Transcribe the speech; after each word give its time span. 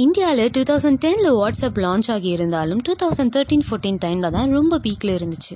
இந்தியாவில் 0.00 0.50
two 0.52 0.60
thousand 0.68 0.98
டெனில் 1.04 1.34
WhatsApp 1.38 1.78
launch 1.84 2.06
ஆகி 2.12 2.28
இருந்தாலும் 2.28 2.78
டூ 2.86 2.92
தௌசண்ட் 3.02 3.32
தேர்ட்டீன் 3.34 3.64
ஃபோர்டீன் 3.66 3.98
டைமில் 4.04 4.30
தான் 4.36 4.52
ரொம்ப 4.56 4.78
பீக்கில் 4.84 5.12
இருந்துச்சு. 5.16 5.54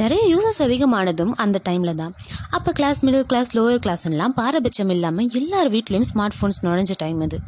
நிறைய 0.00 0.22
யூசர்ஸ் 0.32 0.60
அதிகமானதும் 0.66 1.32
அந்த 1.44 1.60
டைமில் 1.68 1.94
தான். 1.94 2.12
அப்போ 2.56 2.72
கிளாஸ் 2.78 3.00
மிடில் 3.06 3.26
கிளாஸ் 3.30 3.50
லோயர் 3.58 3.82
கிளாஸ்லாம் 3.86 4.34
பாரபட்சம் 4.40 4.92
இல்லாமல் 4.96 5.28
எல்லார் 5.40 5.70
வீட்லேயும் 5.74 6.06
ஸ்மார்ட் 6.10 6.36
ஃபோன்ஸ் 6.38 6.60
நுழைஞ்ச 6.66 6.94
டைம் 7.02 7.20
அது. 7.26 7.40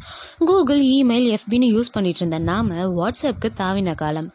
கூகுள் 0.49 0.83
இமெயில் 0.97 1.29
எஃபின்னு 1.37 1.69
யூஸ் 1.77 1.95
பண்ணிட்டு 1.97 2.23
இருந்த 2.23 2.41
நாம் 2.51 2.73
வாட்ஸ்அப்புக்கு 2.99 3.51
தாவின 3.63 3.95
காலம். 4.03 4.29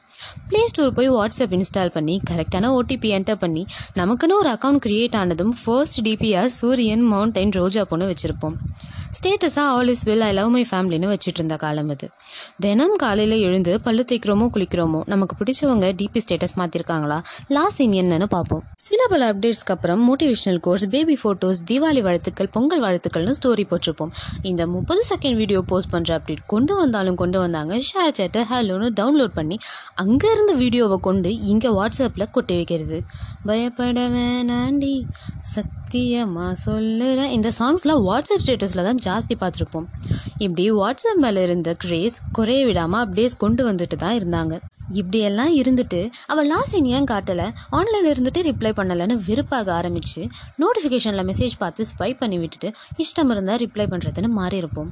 ப்ளே 0.50 0.62
ஸ்டோர் 0.72 0.96
போய் 0.98 1.10
வாட்ஸ்அப் 1.10 1.56
இன்ஸ்டால் 1.60 1.94
பண்ணி 1.98 2.22
கரெக்டான 2.30 2.70
ஓடிபி 2.80 3.10
என்டர் 3.20 3.42
பண்ணி 3.44 3.66
நமக்குன்னு 4.00 4.40
ஒரு 4.42 4.52
அக்கௌண்ட் 4.56 4.84
க்ரியேட் 4.86 5.18
ஆனதும் 5.22 5.54
ஃபர்ஸ்ட் 5.64 6.02
டிபியாக 6.08 6.54
சூரியன் 6.60 7.06
மவுண்டைன் 7.14 7.56
ரோஜா 7.62 7.84
பொண்ணு 7.84 8.08
வச்சுருப்போம். 8.12 8.58
ஸ்டேட்டஸாக 9.18 9.74
all 9.74 9.92
is 9.94 10.04
well 10.08 10.24
I 10.28 10.30
love 10.38 10.52
my 10.54 10.62
ஃபேமிலின்னு 10.70 11.10
வச்சுட்டு 11.12 11.40
இருந்த 11.42 11.56
காலம் 11.64 11.90
அது. 11.94 12.08
தினம் 12.64 12.96
காலையில் 13.04 13.36
எழுந்து 13.48 13.74
பல்லு 13.86 14.04
தேய்க்கிறோமோ 14.10 14.46
குளிக்கிறோமோ 14.56 15.00
நமக்கு 15.12 15.34
பிடிச்சவங்க 15.40 15.88
டிபி 16.00 16.22
ஸ்டேட்டஸ் 16.26 16.56
மாற்றிருக்காங்களா 16.60 17.18
லாஸ்ட் 17.56 17.80
சீன் 17.80 17.94
என்னன்னு 18.02 18.28
பார்ப்போம் 18.36 18.64
சில 18.88 19.02
பல 19.12 19.28
அப்டேட்ஸ்க்கு 19.34 19.74
அப்புறம் 19.76 20.02
motivational 20.10 20.60
quotes 20.68 20.86
baby 20.96 21.18
photos 21.24 21.62
Deepavali 21.70 22.02
வாழ்த்துக்கள் 22.08 22.50
பொங்கல் 22.56 22.84
வாழ்த்துக்கள்னு 22.86 23.36
ஸ்டோரி 23.40 23.66
போட்டிருப்போம். 23.72 24.12
இந்த 24.52 24.68
முப்பது 24.76 25.04
செகண்ட் 25.12 25.40
வீடியோ 25.42 25.62
போஸ்ட் 25.72 25.92
பண்ணுற 25.94 26.18
அப்டேட் 26.18 26.44
கொண்டு 26.56 26.76
வந்தாலும் 26.82 27.20
கொண்டு 27.24 27.40
வந்தாங்க. 27.44 27.76
ஷேர் 27.90 28.18
சேட்டு 28.20 28.42
ஹலோன்னு 28.52 28.90
டவுன்லோட் 29.02 29.38
பண்ணி 29.40 29.60
அங்கேருந்து 30.06 30.56
வீடியோவை 30.64 31.00
கொண்டு 31.10 31.32
இங்கே 31.54 31.72
வாட்ஸ்அப்பில் 31.80 32.34
கொட்டி 32.38 32.56
வைக்கிறது. 32.60 33.00
பயப்பட 33.48 34.02
வேணாண்டி. 34.18 34.94
சத்தியமா 35.94 36.46
சொல்லுறேன். 36.66 37.32
இந்த 37.36 37.50
சாங்ஸ்லாம் 37.58 38.00
வாட்ஸ்அப் 38.08 38.44
ஸ்டேட்டஸில் 38.44 38.86
தான் 38.88 39.02
ஜாஸ்தி 39.06 39.34
பார்த்துருப்போம். 39.42 39.86
இப்படி 40.46 40.64
வாட்ஸ்அப் 40.72 41.20
மேலே 41.24 41.42
இருந்த 41.44 41.74
கிரேஸ் 41.84 42.16
குறைய 42.32 42.62
விடாமல் 42.66 43.02
அப்டேட்ஸ் 43.04 43.38
கொண்டு 43.44 43.72
வந்துட்டு 43.72 43.98
தான் 44.04 44.16
இருந்தாங்க. 44.20 44.58
இப்படியெல்லாம் 45.00 45.52
இருந்துட்டு 45.60 46.00
அவள் 46.28 46.48
லாஸ்ட் 46.48 46.78
ஏன் 46.98 47.08
காட்டலை? 47.12 47.48
ஆன்லைனில் 47.78 48.12
இருந்துட்டு 48.14 48.42
ரிப்ளை 48.50 48.72
பண்ணலைன்னு 48.80 49.18
வெறுப்பாக 49.28 49.74
ஆரம்பித்து 49.74 50.22
நோட்டிஃபிகேஷனில் 50.64 51.28
மெசேஜ் 51.30 51.56
பார்த்து 51.58 51.86
ஸ்பை 51.92 52.10
பண்ணி 52.22 52.38
விட்டுட்டு 52.38 52.72
இஷ்டம் 53.04 53.34
இருந்தால் 53.36 53.62
ரிப்ளை 53.66 53.88
பண்ணுறதுன்னு 53.94 54.32
மாறியிருப்போம். 54.40 54.90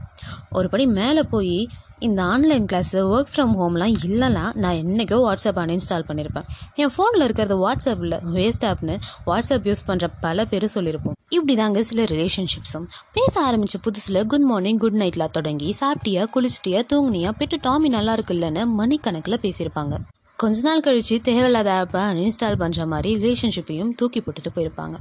ஒருபடி 0.52 0.58
ஒரு 0.58 0.70
படி 0.70 0.86
மேலே 1.00 1.24
போய் 1.34 1.58
இந்த 2.02 2.24
ஆன்லைன் 2.24 2.66
கிளாஸு 2.66 3.00
ஒர்க் 3.14 3.32
ஃப்ரம் 3.34 3.54
ஹோம்லாம் 3.60 3.94
இல்லைனா 4.06 4.44
நான் 4.54 4.78
என்றைக்கோ 4.84 5.18
வாட்ஸ்அப் 5.26 5.60
அன்இன்ஸ்டால் 5.64 6.06
பண்ணியிருப்பேன் 6.08 6.48
என் 6.76 6.94
ஃபோனில் 6.96 7.24
இருக்கிறது 7.24 7.56
வாட்ஸ்அப்பில் 7.64 8.16
வேஸ்ட் 8.36 8.66
ஆப்னு 8.70 8.96
வாட்ஸ்அப் 9.26 9.68
யூஸ் 9.70 9.84
பண்ணுற 9.88 10.08
பல 10.22 10.46
பேர் 10.46 10.66
சொல்லியிருப்போம் 10.74 11.18
இப்படி 11.30 11.56
தாங்க 11.56 11.84
சில 11.84 12.04
ரிலேஷன்ஷிப்ஸும் 12.04 12.88
பேச 13.14 13.34
ஆரம்பித்த 13.42 13.80
புதுசில் 13.88 14.26
குட் 14.26 14.48
மார்னிங் 14.52 14.78
குட் 14.78 14.98
நைட்லாம் 15.02 15.32
தொடங்கி 15.32 15.76
சாப்பிட்டியா 15.80 16.24
குளிச்சிட்டியா 16.36 16.82
தூங்குனியா 16.94 17.32
பெட்டு 17.40 17.60
டாமி 17.62 17.90
நல்லா 17.90 18.16
இருக்குல்லன்னு 18.16 18.64
மணிக்கணக்கில் 18.80 19.42
பேசியிருப்பாங்க. 19.46 19.98
கொஞ்ச 20.36 20.62
நாள் 20.62 20.80
கழித்து 20.80 21.22
தேவையில்லாத 21.22 21.72
ஆப்பை 21.82 22.02
அன்இன்ஸ்டால் 22.12 22.60
பண்ணுற 22.62 22.88
மாதிரி 22.88 23.12
ரிலேஷன்ஷிப்பையும் 23.24 23.92
தூக்கி 23.96 24.20
போட்டுட்டு 24.20 24.52
போயிருப்பாங்க. 24.56 24.96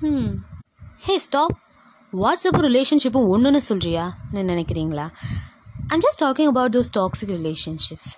ம் 0.00 0.30
ஹே 0.98 1.18
ஸ்டாப் 1.18 1.56
வாட்ஸ்அப் 2.12 2.60
ரிலேஷன்ஷிப்பும் 2.66 3.28
ஒன்றுன்னு 3.34 3.60
சொல்கிறியா 3.68 4.04
நினைக்கிறீங்களா? 4.32 5.06
And 5.88 6.02
just 6.06 6.22
talking 6.24 6.50
about 6.52 6.74
those 6.76 6.94
toxic 6.96 7.34
relationships 7.36 8.14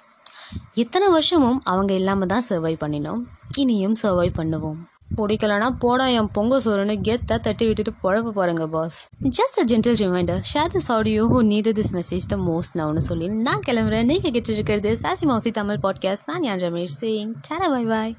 இத்தனை 0.75 1.09
வருஷமும் 1.09 1.59
அவங்க 1.73 1.93
இல்லாமல் 1.95 2.31
தான் 2.33 2.47
சர்வை 2.49 2.73
பண்ணினோம். 2.85 3.21
இனியும் 3.57 3.97
சர்வை 4.03 4.29
பண்ணுவோம். 4.39 4.81
பிடிக்கலனா 5.19 5.69
போடா 5.83 6.07
என் 6.17 6.29
பொங்க 6.37 6.59
சோறுன்னு 6.65 6.95
கெத்தாக 7.07 7.39
தட்டி 7.47 7.65
விட்டுட்டு 7.67 7.93
புழப்ப 8.03 8.33
பாருங்க 8.39 8.65
boss 8.75 8.99
just 9.39 9.59
a 9.63 9.65
gentle 9.71 9.99
reminder 10.03 10.43
share 10.53 10.73
this 10.75 10.91
audio 10.97 11.23
who 11.33 11.39
need 11.53 11.73
this 11.79 11.93
message 11.99 12.27
the 12.33 12.37
most 12.49 12.77
நவுன்னு 12.81 13.05
சொல்லி 13.09 13.29
நான் 13.47 13.67
கிளம்புறேன். 13.69 14.09
நீங்கள் 14.13 14.35
கேட்டு 14.37 14.55
இருக்கிறது 14.55 14.93
சாசி 15.03 15.27
மௌசி 15.33 15.53
தமிழ் 15.61 15.83
பாட்காஸ்ட் 15.83 16.29
நான் 16.33 16.47
யான் 16.49 16.65
Ramesh 16.67 16.99
Singh. 17.01 17.33
Tata 17.49 17.69
bye 17.75 17.85
bye 17.93 18.15